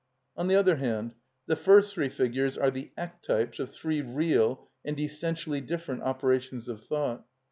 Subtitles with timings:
[0.35, 1.11] On the other hand,
[1.45, 6.83] the first three figures are the ectypes of three real and essentially different operations of
[6.85, 7.23] thought.